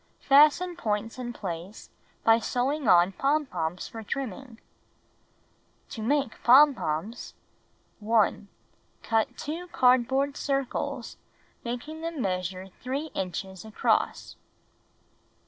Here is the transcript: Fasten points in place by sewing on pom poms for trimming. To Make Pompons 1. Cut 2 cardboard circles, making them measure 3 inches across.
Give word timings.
Fasten 0.19 0.75
points 0.75 1.19
in 1.19 1.31
place 1.31 1.91
by 2.23 2.39
sewing 2.39 2.87
on 2.87 3.11
pom 3.11 3.45
poms 3.45 3.87
for 3.87 4.01
trimming. 4.01 4.59
To 5.89 6.01
Make 6.01 6.41
Pompons 6.41 7.35
1. 7.99 8.47
Cut 9.03 9.37
2 9.37 9.67
cardboard 9.67 10.35
circles, 10.37 11.17
making 11.63 12.01
them 12.01 12.19
measure 12.19 12.69
3 12.81 13.11
inches 13.13 13.63
across. 13.63 14.37